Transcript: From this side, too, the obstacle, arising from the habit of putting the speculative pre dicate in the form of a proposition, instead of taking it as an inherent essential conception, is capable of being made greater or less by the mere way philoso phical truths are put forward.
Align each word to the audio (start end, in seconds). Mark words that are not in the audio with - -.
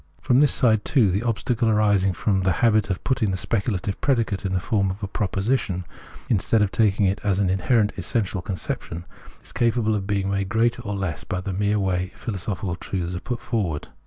From 0.19 0.39
this 0.39 0.51
side, 0.51 0.83
too, 0.83 1.11
the 1.11 1.21
obstacle, 1.21 1.69
arising 1.69 2.11
from 2.11 2.41
the 2.41 2.53
habit 2.65 2.89
of 2.89 3.03
putting 3.03 3.29
the 3.29 3.37
speculative 3.37 4.01
pre 4.01 4.15
dicate 4.15 4.47
in 4.47 4.53
the 4.53 4.59
form 4.59 4.89
of 4.89 5.03
a 5.03 5.07
proposition, 5.07 5.85
instead 6.27 6.63
of 6.63 6.71
taking 6.71 7.05
it 7.05 7.21
as 7.23 7.37
an 7.37 7.51
inherent 7.51 7.93
essential 7.97 8.41
conception, 8.41 9.05
is 9.43 9.51
capable 9.51 9.93
of 9.93 10.07
being 10.07 10.31
made 10.31 10.49
greater 10.49 10.81
or 10.81 10.95
less 10.95 11.23
by 11.23 11.39
the 11.39 11.53
mere 11.53 11.77
way 11.77 12.11
philoso 12.15 12.57
phical 12.57 12.79
truths 12.79 13.13
are 13.13 13.19
put 13.19 13.39
forward. 13.39 13.89